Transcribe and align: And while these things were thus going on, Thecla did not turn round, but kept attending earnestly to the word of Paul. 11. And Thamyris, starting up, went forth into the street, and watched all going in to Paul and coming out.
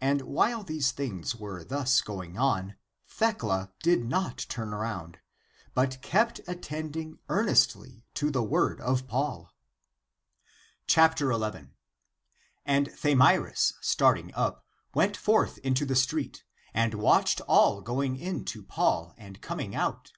And 0.00 0.22
while 0.22 0.62
these 0.62 0.92
things 0.92 1.34
were 1.34 1.64
thus 1.64 2.00
going 2.00 2.38
on, 2.38 2.76
Thecla 3.08 3.72
did 3.82 4.04
not 4.04 4.46
turn 4.48 4.68
round, 4.70 5.18
but 5.74 6.00
kept 6.00 6.40
attending 6.46 7.18
earnestly 7.28 8.04
to 8.14 8.30
the 8.30 8.44
word 8.44 8.80
of 8.80 9.08
Paul. 9.08 9.52
11. 10.96 11.72
And 12.64 12.86
Thamyris, 12.86 13.72
starting 13.80 14.32
up, 14.34 14.64
went 14.94 15.16
forth 15.16 15.58
into 15.64 15.84
the 15.84 15.96
street, 15.96 16.44
and 16.72 16.94
watched 16.94 17.40
all 17.48 17.80
going 17.80 18.14
in 18.14 18.44
to 18.44 18.62
Paul 18.62 19.12
and 19.18 19.42
coming 19.42 19.74
out. 19.74 20.12